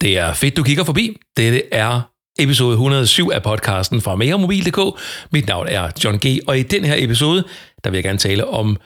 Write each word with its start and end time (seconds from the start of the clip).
Det 0.00 0.18
er 0.18 0.34
fedt, 0.34 0.56
du 0.56 0.62
kigger 0.62 0.84
forbi. 0.84 1.16
Dette 1.36 1.62
er 1.72 2.00
episode 2.38 2.72
107 2.72 3.30
af 3.34 3.42
podcasten 3.42 4.00
fra 4.00 4.16
meremobil.dk. 4.16 5.00
Mit 5.32 5.46
navn 5.46 5.66
er 5.68 5.90
John 6.04 6.18
G., 6.26 6.38
og 6.46 6.58
i 6.58 6.62
den 6.62 6.84
her 6.84 6.94
episode, 6.98 7.44
der 7.84 7.90
vil 7.90 7.96
jeg 7.96 8.04
gerne 8.04 8.18
tale 8.18 8.46
om 8.46 8.76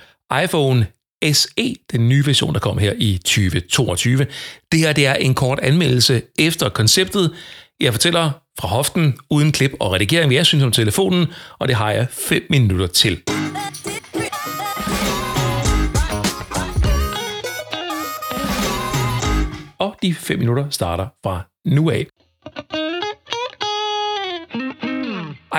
iPhone 0.45 0.87
SE, 1.33 1.75
den 1.93 2.09
nye 2.09 2.27
version, 2.27 2.54
der 2.54 2.61
kom 2.61 2.79
her 2.79 2.93
i 2.98 3.19
2022. 3.19 4.27
Det 4.72 4.80
her 4.80 4.93
det 4.93 5.06
er 5.06 5.14
en 5.14 5.35
kort 5.35 5.59
anmeldelse 5.62 6.22
efter 6.38 6.69
konceptet. 6.69 7.32
Jeg 7.80 7.92
fortæller 7.92 8.30
fra 8.60 8.68
hoften, 8.68 9.18
uden 9.30 9.52
klip 9.52 9.72
og 9.80 9.92
redigering, 9.92 10.29
hvad 10.29 10.36
jeg 10.36 10.46
synes 10.46 10.64
om 10.64 10.72
telefonen, 10.72 11.26
og 11.58 11.68
det 11.68 11.76
har 11.76 11.90
jeg 11.90 12.06
5 12.10 12.46
minutter 12.50 12.86
til. 12.86 13.20
De 20.03 20.14
5 20.14 20.39
minutter 20.39 20.71
starter 20.71 21.07
fra 21.25 21.43
nu 21.64 21.91
af. 21.91 22.07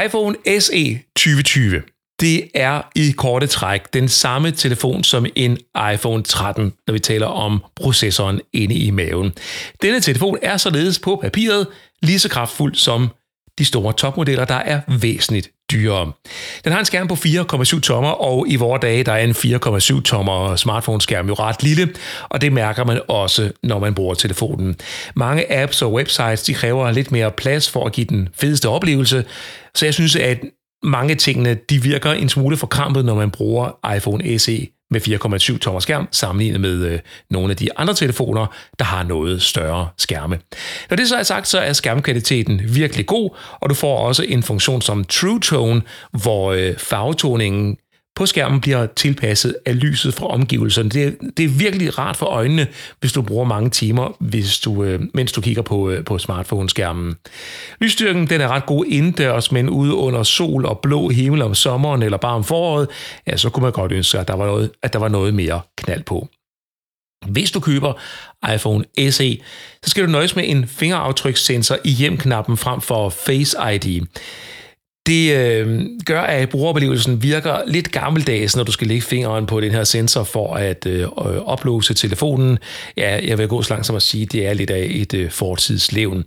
iPhone 0.06 0.36
SE 0.60 1.00
2020. 1.16 1.82
Det 2.20 2.50
er 2.54 2.82
i 2.96 3.12
korte 3.12 3.48
træk 3.48 3.94
den 3.94 4.10
samme 4.10 4.52
telefon 4.52 5.04
som 5.04 5.26
en 5.36 5.58
iPhone 5.94 6.24
13, 6.24 6.74
når 6.88 6.92
vi 6.92 7.00
taler 7.00 7.28
om 7.28 7.64
processoren 7.76 8.42
inde 8.54 8.76
i 8.76 8.92
maven. 8.92 9.34
Denne 9.82 10.00
telefon 10.00 10.38
er 10.42 10.58
således 10.58 11.00
på 11.00 11.16
papiret 11.16 11.68
lige 12.02 12.20
så 12.20 12.30
kraftfuld 12.30 12.76
som 12.76 13.10
de 13.58 13.66
store 13.66 13.94
topmodeller, 13.94 14.46
der 14.46 14.56
er 14.56 14.82
væsentligt 15.02 15.50
dyrere. 15.74 16.12
Den 16.64 16.72
har 16.72 16.80
en 16.80 16.86
skærm 16.86 17.08
på 17.08 17.14
4,7 17.14 17.80
tommer, 17.80 18.10
og 18.10 18.46
i 18.48 18.56
vores 18.56 18.82
dage 18.82 19.04
der 19.04 19.12
er 19.12 19.24
en 19.24 19.32
4,7 19.32 20.02
tommer 20.02 20.56
smartphone-skærm 20.56 21.28
jo 21.28 21.34
ret 21.34 21.64
lille, 21.64 21.94
og 22.30 22.42
det 22.42 22.54
mærker 22.54 22.86
man 22.86 23.02
også, 23.08 23.52
når 23.64 23.80
man 23.80 23.94
bruger 23.94 24.14
telefonen. 24.14 24.76
Mange 25.16 25.54
apps 25.62 25.82
og 25.82 25.94
websites 25.94 26.44
de 26.44 26.54
kræver 26.54 26.92
lidt 26.92 27.12
mere 27.12 27.32
plads 27.32 27.70
for 27.70 27.86
at 27.86 27.92
give 27.92 28.06
den 28.06 28.30
fedeste 28.34 28.70
oplevelse, 28.70 29.26
så 29.76 29.86
jeg 29.86 29.94
synes, 29.94 30.16
at 30.16 30.38
mange 30.84 31.16
tingene 31.16 31.58
de 31.70 31.82
virker 31.82 32.12
en 32.12 32.30
smule 32.30 32.58
forkrampet, 32.58 33.06
når 33.06 33.16
man 33.16 33.32
bruger 33.32 33.96
iPhone 33.96 34.40
SE 34.40 34.68
med 34.94 35.02
4,7 35.56 35.58
tommer 35.58 35.80
skærm, 35.80 36.08
sammenlignet 36.12 36.62
med 36.62 36.86
øh, 36.86 37.00
nogle 37.30 37.52
af 37.52 37.58
de 37.58 37.78
andre 37.78 37.94
telefoner, 37.94 38.46
der 38.80 38.86
har 38.86 39.04
noget 39.04 39.42
større 39.42 39.88
skærme. 39.98 40.40
Når 40.90 40.98
det 40.98 41.08
så 41.08 41.16
er 41.16 41.24
sagt, 41.24 41.48
så 41.48 41.60
er 41.60 41.74
skærmkvaliteten 41.74 42.62
virkelig 42.66 43.06
god, 43.06 43.30
og 43.62 43.70
du 43.70 43.76
får 43.76 43.98
også 43.98 44.24
en 44.24 44.44
funktion 44.44 44.82
som 44.82 45.04
True 45.04 45.40
Tone, 45.40 45.82
hvor 46.12 46.52
øh, 46.52 46.78
farvetoningen 46.78 47.78
på 48.16 48.26
skærmen 48.26 48.62
bliver 48.62 48.86
tilpasset 48.86 49.56
af 49.66 49.80
lyset 49.80 50.14
fra 50.14 50.28
omgivelserne. 50.28 50.90
Det 50.90 51.04
er, 51.04 51.12
det 51.38 51.46
er 51.46 51.50
virkelig 51.50 52.00
rart 52.00 52.18
for 52.18 52.26
øjnene, 52.26 52.68
hvis 53.00 53.12
du 53.12 53.22
bruger 53.22 53.46
mange 53.46 53.70
timer, 53.70 54.16
hvis 54.20 54.60
du, 54.60 54.84
øh, 54.84 55.02
mens 55.14 55.32
du 55.32 55.42
kigger 55.42 55.62
på, 55.62 55.90
øh, 55.90 56.06
på 56.06 56.18
smartphone-skærmen. 56.18 57.16
Lysstyrken 57.82 58.28
den 58.28 58.42
er 58.42 58.48
ret 58.48 58.66
god 58.66 58.86
indendørs, 58.86 59.52
men 59.52 59.70
ude 59.70 59.94
under 59.94 60.24
sol 60.24 60.66
og 60.66 60.80
blå 60.80 61.10
himmel 61.10 61.42
om 61.42 61.56
sommeren 61.56 62.04
eller 62.04 62.18
bare 62.18 62.36
om 62.36 62.44
foråret, 62.44 62.88
ja, 63.28 63.38
så 63.38 63.50
kunne 63.50 63.64
man 63.64 63.72
godt 63.72 63.92
ønske, 63.92 64.20
at 64.20 64.28
der 64.28 64.36
var 64.36 64.46
noget, 64.46 64.72
at 64.84 64.94
der 64.94 65.00
var 65.00 65.08
noget 65.08 65.34
mere 65.34 65.62
knald 65.78 66.04
på. 66.04 66.28
Hvis 67.28 67.52
du 67.52 67.60
køber 67.60 67.94
iPhone 68.54 68.86
SE, 69.12 69.42
så 69.84 69.90
skal 69.90 70.04
du 70.06 70.10
nøjes 70.10 70.36
med 70.36 70.44
en 70.48 70.68
fingeraftrykssensor 70.68 71.78
i 71.84 71.90
hjemknappen 71.90 72.58
frem 72.58 72.82
for 72.82 73.10
Face 73.10 73.58
ID. 73.74 74.02
Det 75.06 75.38
øh, 75.38 75.82
gør, 76.06 76.22
at 76.22 76.50
brugeroplevelsen 76.50 77.24
virker 77.24 77.58
lidt 77.68 77.92
gammeldags, 77.92 78.56
når 78.56 78.64
du 78.64 78.72
skal 78.72 78.88
lægge 78.88 79.02
fingeren 79.02 79.46
på 79.46 79.62
den 79.62 79.72
her 79.72 79.84
sensor 79.84 80.24
for 80.24 80.56
at 80.56 80.86
øh, 80.86 81.02
øh, 81.02 81.08
oplåse 81.46 81.94
telefonen. 81.94 82.58
Ja, 82.98 83.20
jeg 83.28 83.38
vil 83.38 83.48
gå 83.48 83.62
så 83.62 83.74
langt 83.74 83.86
som 83.86 83.96
at 83.96 84.02
sige, 84.02 84.24
at 84.24 84.32
det 84.32 84.48
er 84.48 84.54
lidt 84.54 84.70
af 84.70 84.88
et 84.92 85.14
øh, 85.14 85.32
fortidslevn. 85.32 86.24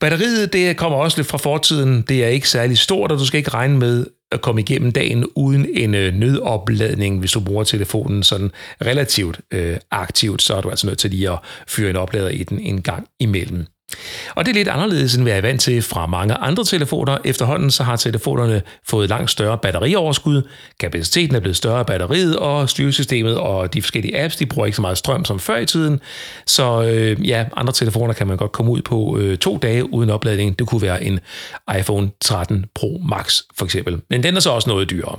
Batteriet 0.00 0.52
det 0.52 0.76
kommer 0.76 0.98
også 0.98 1.18
lidt 1.18 1.28
fra 1.28 1.38
fortiden. 1.38 2.02
Det 2.02 2.24
er 2.24 2.28
ikke 2.28 2.48
særlig 2.48 2.78
stort, 2.78 3.12
og 3.12 3.18
du 3.18 3.26
skal 3.26 3.38
ikke 3.38 3.50
regne 3.50 3.78
med 3.78 4.06
at 4.32 4.40
komme 4.40 4.60
igennem 4.60 4.92
dagen 4.92 5.26
uden 5.34 5.66
en 5.74 5.94
øh, 5.94 6.14
nødopladning, 6.14 7.18
hvis 7.18 7.32
du 7.32 7.40
bruger 7.40 7.64
telefonen 7.64 8.22
sådan 8.22 8.50
relativt 8.86 9.40
øh, 9.50 9.76
aktivt, 9.90 10.42
så 10.42 10.54
er 10.54 10.60
du 10.60 10.70
altså 10.70 10.86
nødt 10.86 10.98
til 10.98 11.10
lige 11.10 11.30
at 11.30 11.38
fyre 11.68 11.90
en 11.90 11.96
oplader 11.96 12.28
i 12.28 12.42
den 12.42 12.58
en 12.58 12.82
gang 12.82 13.08
imellem. 13.20 13.66
Og 14.34 14.44
det 14.44 14.50
er 14.50 14.54
lidt 14.54 14.68
anderledes, 14.68 15.14
end 15.14 15.24
vi 15.24 15.30
er 15.30 15.40
vant 15.40 15.60
til 15.60 15.82
fra 15.82 16.06
mange 16.06 16.34
andre 16.34 16.64
telefoner. 16.64 17.18
Efterhånden 17.24 17.70
så 17.70 17.82
har 17.82 17.96
telefonerne 17.96 18.62
fået 18.88 19.08
langt 19.08 19.30
større 19.30 19.58
batterioverskud, 19.58 20.42
kapaciteten 20.80 21.36
er 21.36 21.40
blevet 21.40 21.56
større 21.56 21.78
af 21.78 21.86
batteriet, 21.86 22.36
og 22.36 22.70
styresystemet 22.70 23.38
og 23.38 23.74
de 23.74 23.82
forskellige 23.82 24.20
apps, 24.20 24.36
de 24.36 24.46
bruger 24.46 24.66
ikke 24.66 24.76
så 24.76 24.82
meget 24.82 24.98
strøm 24.98 25.24
som 25.24 25.40
før 25.40 25.56
i 25.56 25.66
tiden. 25.66 26.00
Så 26.46 26.82
øh, 26.82 27.28
ja, 27.28 27.44
andre 27.56 27.72
telefoner 27.72 28.14
kan 28.14 28.26
man 28.26 28.36
godt 28.36 28.52
komme 28.52 28.72
ud 28.72 28.82
på 28.82 29.18
øh, 29.18 29.38
to 29.38 29.58
dage 29.58 29.94
uden 29.94 30.10
opladning. 30.10 30.58
Det 30.58 30.66
kunne 30.66 30.82
være 30.82 31.04
en 31.04 31.20
iPhone 31.78 32.10
13 32.20 32.64
Pro 32.74 33.00
Max 33.08 33.40
for 33.58 33.64
eksempel. 33.64 34.00
Men 34.10 34.22
den 34.22 34.36
er 34.36 34.40
så 34.40 34.50
også 34.50 34.70
noget 34.70 34.90
dyrere. 34.90 35.18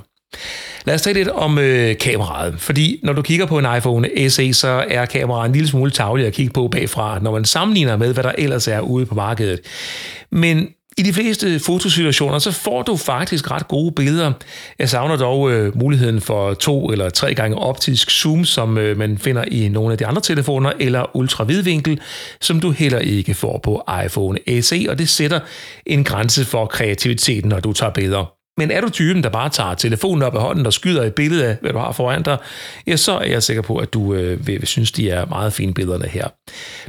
Lad 0.84 0.94
os 0.94 1.02
tale 1.02 1.18
lidt 1.18 1.28
om 1.28 1.58
øh, 1.58 1.98
kameraet, 1.98 2.54
fordi 2.58 3.00
når 3.02 3.12
du 3.12 3.22
kigger 3.22 3.46
på 3.46 3.58
en 3.58 3.66
iPhone 3.76 4.30
SE, 4.30 4.54
så 4.54 4.84
er 4.88 5.06
kameraet 5.06 5.46
en 5.46 5.52
lille 5.52 5.68
smule 5.68 5.90
tavlig 5.90 6.26
at 6.26 6.32
kigge 6.32 6.52
på 6.52 6.68
bagfra, 6.68 7.18
når 7.22 7.32
man 7.32 7.44
sammenligner 7.44 7.96
med, 7.96 8.14
hvad 8.14 8.24
der 8.24 8.32
ellers 8.38 8.68
er 8.68 8.80
ude 8.80 9.06
på 9.06 9.14
markedet. 9.14 9.60
Men 10.32 10.68
i 10.98 11.02
de 11.02 11.12
fleste 11.12 11.60
fotosituationer, 11.60 12.38
så 12.38 12.52
får 12.52 12.82
du 12.82 12.96
faktisk 12.96 13.50
ret 13.50 13.68
gode 13.68 13.92
billeder. 13.92 14.32
Jeg 14.78 14.88
savner 14.88 15.16
dog 15.16 15.50
øh, 15.50 15.78
muligheden 15.78 16.20
for 16.20 16.54
to 16.54 16.86
eller 16.86 17.10
tre 17.10 17.34
gange 17.34 17.58
optisk 17.58 18.10
zoom, 18.10 18.44
som 18.44 18.78
øh, 18.78 18.98
man 18.98 19.18
finder 19.18 19.44
i 19.44 19.68
nogle 19.68 19.92
af 19.92 19.98
de 19.98 20.06
andre 20.06 20.22
telefoner, 20.22 20.72
eller 20.80 21.16
ultravidvinkel, 21.16 22.00
som 22.40 22.60
du 22.60 22.70
heller 22.70 22.98
ikke 22.98 23.34
får 23.34 23.60
på 23.62 23.82
iPhone 24.04 24.62
SE, 24.62 24.86
og 24.88 24.98
det 24.98 25.08
sætter 25.08 25.40
en 25.86 26.04
grænse 26.04 26.44
for 26.44 26.66
kreativiteten, 26.66 27.48
når 27.48 27.60
du 27.60 27.72
tager 27.72 27.92
billeder. 27.92 28.37
Men 28.58 28.70
er 28.70 28.80
du 28.80 28.88
typen, 28.88 29.22
der 29.22 29.28
bare 29.28 29.48
tager 29.48 29.74
telefonen 29.74 30.22
op 30.22 30.34
af 30.34 30.40
hånden 30.40 30.66
og 30.66 30.72
skyder 30.72 31.02
et 31.02 31.14
billede 31.14 31.46
af, 31.46 31.56
hvad 31.60 31.72
du 31.72 31.78
har 31.78 31.92
foran 31.92 32.22
dig, 32.22 32.38
ja, 32.86 32.96
så 32.96 33.12
er 33.12 33.26
jeg 33.26 33.42
sikker 33.42 33.62
på, 33.62 33.76
at 33.76 33.92
du 33.92 34.14
øh, 34.14 34.46
vil, 34.46 34.60
vil 34.60 34.66
synes, 34.66 34.92
de 34.92 35.10
er 35.10 35.26
meget 35.26 35.52
fine 35.52 35.74
billederne 35.74 36.08
her. 36.08 36.28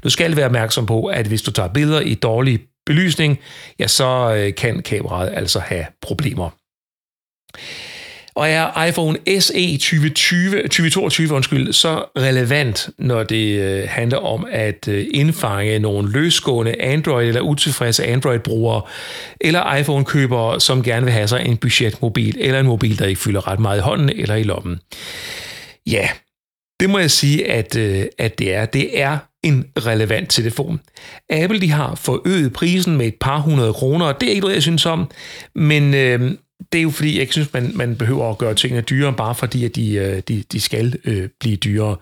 Du 0.03 0.09
skal 0.09 0.35
være 0.35 0.45
opmærksom 0.45 0.85
på, 0.85 1.05
at 1.05 1.27
hvis 1.27 1.41
du 1.41 1.51
tager 1.51 1.69
billeder 1.69 1.99
i 1.99 2.13
dårlig 2.13 2.59
belysning, 2.85 3.39
ja, 3.79 3.87
så 3.87 4.35
øh, 4.35 4.55
kan 4.55 4.81
kameraet 4.81 5.31
altså 5.33 5.59
have 5.59 5.85
problemer. 6.01 6.49
Og 8.35 8.49
er 8.49 8.83
iPhone 8.83 9.17
SE 9.39 9.77
2020, 9.77 10.61
2022 10.61 11.33
undskyld, 11.33 11.73
så 11.73 12.03
relevant, 12.17 12.89
når 12.97 13.23
det 13.23 13.59
øh, 13.59 13.83
handler 13.89 14.17
om 14.17 14.47
at 14.51 14.87
øh, 14.87 15.05
indfange 15.13 15.79
nogle 15.79 16.11
løsgående 16.11 16.81
Android 16.81 17.27
eller 17.27 17.41
utilfredse 17.41 18.05
Android-brugere, 18.05 18.81
eller 19.41 19.75
iPhone-købere, 19.75 20.59
som 20.59 20.83
gerne 20.83 21.05
vil 21.05 21.13
have 21.13 21.27
sig 21.27 21.45
en 21.45 21.57
budgetmobil, 21.57 22.37
eller 22.39 22.59
en 22.59 22.65
mobil, 22.65 22.99
der 22.99 23.05
ikke 23.05 23.21
fylder 23.21 23.47
ret 23.47 23.59
meget 23.59 23.77
i 23.77 23.81
hånden 23.81 24.09
eller 24.09 24.35
i 24.35 24.43
lommen? 24.43 24.79
Ja, 25.87 26.09
det 26.79 26.89
må 26.89 26.99
jeg 26.99 27.11
sige, 27.11 27.51
at, 27.51 27.75
øh, 27.75 28.05
at 28.17 28.39
det 28.39 28.53
er. 28.53 28.65
Det 28.65 29.01
er 29.01 29.17
en 29.43 29.65
relevant 29.77 30.29
telefon. 30.29 30.79
Apple 31.29 31.61
de 31.61 31.71
har 31.71 31.95
forøget 31.95 32.53
prisen 32.53 32.97
med 32.97 33.05
et 33.05 33.15
par 33.21 33.39
hundrede 33.39 33.73
kroner, 33.73 34.05
og 34.05 34.21
det 34.21 34.27
er 34.27 34.31
ikke 34.31 34.41
noget, 34.41 34.55
jeg 34.55 34.61
synes 34.61 34.85
om, 34.85 35.11
men 35.55 35.93
øh, 35.93 36.31
det 36.71 36.79
er 36.79 36.83
jo 36.83 36.89
fordi, 36.89 37.13
jeg 37.13 37.21
ikke 37.21 37.33
synes, 37.33 37.53
man, 37.53 37.71
man 37.75 37.95
behøver 37.95 38.29
at 38.29 38.37
gøre 38.37 38.53
tingene 38.53 38.81
dyrere, 38.81 39.13
bare 39.13 39.35
fordi, 39.35 39.65
at 39.65 39.75
de, 39.75 39.93
øh, 39.93 40.21
de, 40.27 40.43
de 40.51 40.61
skal 40.61 40.95
øh, 41.05 41.29
blive 41.39 41.55
dyrere. 41.55 41.95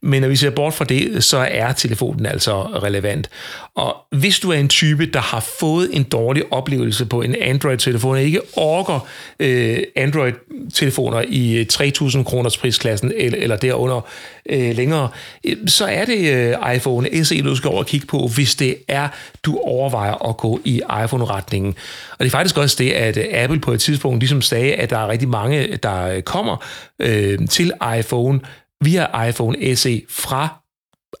Men 0.00 0.22
når 0.22 0.28
vi 0.28 0.36
ser 0.36 0.50
bort 0.50 0.74
fra 0.74 0.84
det, 0.84 1.24
så 1.24 1.38
er 1.50 1.72
telefonen 1.72 2.26
altså 2.26 2.62
relevant. 2.62 3.30
Og 3.74 3.96
hvis 4.10 4.38
du 4.40 4.50
er 4.50 4.56
en 4.56 4.68
type, 4.68 5.06
der 5.06 5.20
har 5.20 5.40
fået 5.60 5.88
en 5.92 6.02
dårlig 6.02 6.52
oplevelse 6.52 7.06
på 7.06 7.22
en 7.22 7.34
Android-telefon, 7.40 8.14
og 8.14 8.22
ikke 8.22 8.40
orker 8.56 9.08
øh, 9.40 9.78
Android-telefoner 9.96 11.24
i 11.28 11.54
øh, 11.54 11.66
3.000 11.72 12.22
kroners 12.22 12.58
prisklassen 12.58 13.12
eller, 13.16 13.38
eller 13.38 13.56
derunder 13.56 14.08
øh, 14.48 14.76
længere, 14.76 15.08
øh, 15.44 15.56
så 15.66 15.84
er 15.84 16.04
det 16.04 16.34
øh, 16.34 16.74
iPhone 16.76 17.24
SE, 17.24 17.42
du 17.42 17.56
skal 17.56 17.68
over 17.68 17.78
og 17.78 17.86
kigge 17.86 18.06
på, 18.06 18.30
hvis 18.34 18.54
det 18.54 18.76
er, 18.88 19.08
du 19.42 19.58
overvejer 19.58 20.28
at 20.28 20.36
gå 20.36 20.60
i 20.64 20.82
iPhone-retningen. 21.04 21.74
Og 22.10 22.18
det 22.18 22.26
er 22.26 22.30
faktisk 22.30 22.58
også 22.58 22.76
det, 22.78 22.90
at 22.92 23.18
Apple 23.32 23.60
på 23.60 23.72
et 23.72 23.80
tidspunkt 23.80 24.03
ligesom 24.12 24.42
sagde, 24.42 24.74
at 24.74 24.90
der 24.90 24.98
er 24.98 25.08
rigtig 25.08 25.28
mange, 25.28 25.76
der 25.76 26.06
øh, 26.06 26.22
kommer 26.22 26.64
øh, 26.98 27.38
til 27.48 27.72
iPhone 27.98 28.40
via 28.84 29.28
iPhone 29.28 29.76
SE 29.76 30.02
fra 30.08 30.64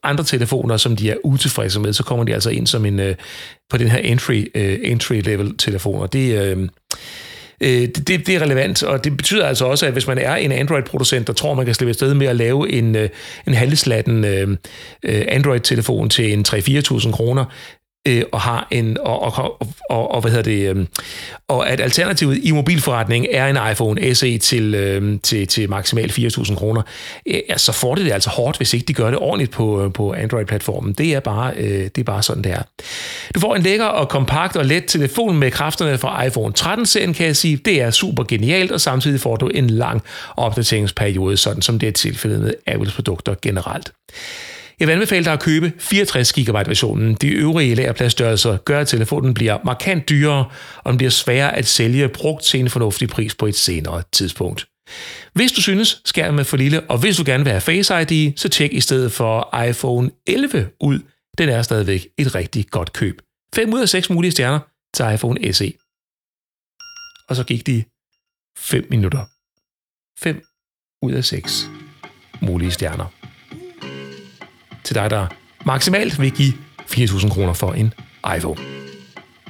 andre 0.02 0.24
telefoner, 0.24 0.76
som 0.76 0.96
de 0.96 1.10
er 1.10 1.16
utilfredse 1.24 1.80
med, 1.80 1.92
så 1.92 2.02
kommer 2.02 2.24
de 2.24 2.34
altså 2.34 2.50
ind 2.50 2.66
som 2.66 2.86
en 2.86 3.00
øh, 3.00 3.14
på 3.70 3.76
den 3.76 3.88
her 3.88 3.98
entry 3.98 4.44
øh, 4.54 4.78
entry 4.82 5.20
level 5.24 5.56
telefoner. 5.56 6.06
Det 6.06 6.38
øh, 6.38 6.68
øh 7.60 7.88
det, 7.88 8.08
det 8.08 8.28
er 8.28 8.40
relevant, 8.40 8.82
og 8.82 9.04
det 9.04 9.16
betyder 9.16 9.46
altså 9.46 9.64
også, 9.64 9.86
at 9.86 9.92
hvis 9.92 10.06
man 10.06 10.18
er 10.18 10.34
en 10.34 10.52
Android-producent, 10.52 11.26
der 11.26 11.32
tror, 11.32 11.54
man 11.54 11.64
kan 11.64 11.74
slippe 11.74 11.88
afsted 11.88 12.14
med 12.14 12.26
at 12.26 12.36
lave 12.36 12.72
en, 12.72 12.96
øh, 12.96 13.08
en 13.46 13.54
halvslatten 13.54 14.24
Android-telefon 15.04 16.08
til 16.08 16.32
en 16.32 16.44
3-4.000 16.48 17.12
kroner, 17.12 17.44
øh, 18.08 18.22
og 18.32 18.40
har 18.40 18.68
en 18.70 18.98
og, 19.00 19.22
og, 19.22 19.68
og, 19.90 20.10
og 20.10 20.20
hvad 20.20 20.30
hedder 20.30 20.50
det 20.50 20.76
øh, 20.76 20.86
og 21.48 21.68
at 21.70 21.80
alternativet 21.80 22.38
i 22.42 22.50
mobilforretning 22.50 23.26
er 23.30 23.46
en 23.46 23.58
iPhone 23.72 24.14
SE 24.14 24.38
til 24.38 24.74
øh, 24.74 25.20
til 25.22 25.46
til 25.46 25.70
maksimalt 25.70 26.18
4.000 26.18 26.54
kroner, 26.54 26.82
øh, 27.26 27.40
så 27.56 27.72
får 27.72 27.94
det 27.94 28.04
det 28.04 28.12
altså 28.12 28.30
hårdt, 28.30 28.56
hvis 28.56 28.74
ikke 28.74 28.86
de 28.86 28.94
gør 28.94 29.10
det 29.10 29.18
ordentligt 29.18 29.50
på 29.50 29.84
øh, 29.84 29.92
på 29.92 30.12
Android-platformen. 30.12 30.92
Det 30.92 31.14
er 31.14 31.20
bare 31.20 31.52
øh, 31.56 31.84
det 31.84 31.98
er 31.98 32.04
bare 32.04 32.22
sådan 32.22 32.44
det 32.44 32.52
er. 32.52 32.62
Du 33.34 33.40
får 33.40 33.56
en 33.56 33.62
lækker 33.62 33.86
og 33.86 34.08
kompakt 34.08 34.56
og 34.56 34.64
let 34.64 34.84
telefon 34.86 35.36
med 35.36 35.50
kræfterne 35.50 35.98
fra 35.98 36.24
iPhone 36.24 36.54
13-serien, 36.58 37.14
kan 37.14 37.26
jeg 37.26 37.36
sige. 37.36 37.56
Det 37.56 37.82
er 37.82 37.90
super 37.90 38.24
genialt, 38.24 38.72
og 38.72 38.80
samtidig 38.80 39.20
får 39.20 39.36
du 39.36 39.46
en 39.46 39.70
lang 39.70 40.02
opdateringsperiode, 40.36 41.36
sådan 41.36 41.62
som 41.62 41.78
det 41.78 41.88
er 41.88 41.92
tilfældet 41.92 42.40
med 42.40 42.54
Apples 42.66 42.94
produkter 42.94 43.34
generelt. 43.42 43.92
Jeg 44.80 44.88
vil 44.88 44.92
anbefale 44.92 45.24
dig 45.24 45.32
at 45.32 45.40
købe 45.40 45.72
64 45.78 46.32
GB 46.32 46.48
versionen. 46.48 47.14
De 47.14 47.28
øvrige 47.28 47.74
lagerpladsstørrelser 47.74 48.56
gør, 48.56 48.80
at 48.80 48.88
telefonen 48.88 49.34
bliver 49.34 49.58
markant 49.64 50.08
dyrere, 50.08 50.50
og 50.76 50.92
den 50.92 50.96
bliver 50.96 51.10
sværere 51.10 51.56
at 51.56 51.66
sælge 51.66 52.08
brugt 52.08 52.44
til 52.44 52.60
en 52.60 52.70
fornuftig 52.70 53.08
pris 53.08 53.34
på 53.34 53.46
et 53.46 53.56
senere 53.56 54.02
tidspunkt. 54.12 54.66
Hvis 55.32 55.52
du 55.52 55.62
synes, 55.62 56.02
skærmen 56.04 56.38
er 56.38 56.44
for 56.44 56.56
lille, 56.56 56.90
og 56.90 56.98
hvis 56.98 57.16
du 57.16 57.22
gerne 57.26 57.44
vil 57.44 57.50
have 57.50 57.60
Face 57.60 58.00
ID, 58.00 58.36
så 58.36 58.48
tjek 58.48 58.72
i 58.72 58.80
stedet 58.80 59.12
for 59.12 59.62
iPhone 59.68 60.10
11 60.26 60.70
ud. 60.80 60.98
Den 61.38 61.48
er 61.48 61.62
stadigvæk 61.62 62.06
et 62.18 62.34
rigtig 62.34 62.66
godt 62.70 62.92
køb. 62.92 63.22
5 63.54 63.74
ud 63.74 63.80
af 63.80 63.88
6 63.88 64.10
mulige 64.10 64.32
stjerner 64.32 64.60
til 64.94 65.14
iPhone 65.14 65.52
SE. 65.52 65.72
Og 67.28 67.36
så 67.36 67.44
gik 67.44 67.66
de 67.66 67.84
5 68.56 68.86
minutter. 68.90 69.24
5 70.18 70.42
ud 71.02 71.12
af 71.12 71.24
6 71.24 71.68
mulige 72.40 72.70
stjerner 72.70 73.23
til 74.84 74.94
dig, 74.94 75.10
der 75.10 75.26
maksimalt 75.64 76.20
vil 76.20 76.30
give 76.30 76.52
4.000 76.80 77.28
kroner 77.28 77.52
for 77.52 77.72
en 77.72 77.94
iPhone. 78.36 78.60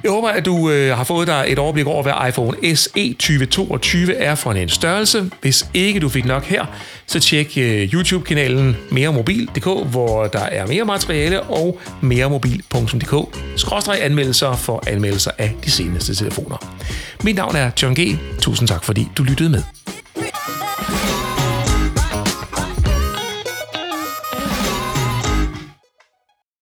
Jeg 0.05 0.11
håber, 0.13 0.29
at 0.29 0.45
du 0.45 0.69
øh, 0.69 0.97
har 0.97 1.03
fået 1.03 1.27
dig 1.27 1.45
et 1.47 1.59
overblik 1.59 1.87
over, 1.87 2.03
hvad 2.03 2.13
iPhone 2.29 2.75
SE 2.75 3.13
2022 3.13 4.15
er 4.15 4.35
for 4.35 4.51
en 4.51 4.69
størrelse. 4.69 5.31
Hvis 5.41 5.69
ikke 5.73 5.99
du 5.99 6.09
fik 6.09 6.25
nok 6.25 6.43
her, 6.43 6.65
så 7.07 7.19
tjek 7.19 7.57
øh, 7.57 7.93
YouTube-kanalen 7.93 8.77
meremobil.dk, 8.91 9.91
hvor 9.91 10.27
der 10.27 10.39
er 10.39 10.67
mere 10.67 10.85
materiale, 10.85 11.41
og 11.41 11.79
meremobil.dk, 12.01 13.37
skråstrej 13.55 13.99
anmeldelser 14.01 14.55
for 14.55 14.83
anmeldelser 14.87 15.31
af 15.37 15.55
de 15.65 15.71
seneste 15.71 16.15
telefoner. 16.15 16.75
Mit 17.23 17.35
navn 17.35 17.55
er 17.55 17.71
John 17.81 17.95
G. 17.95 18.17
Tusind 18.39 18.67
tak, 18.67 18.83
fordi 18.83 19.07
du 19.17 19.23
lyttede 19.23 19.49
med. 19.49 19.61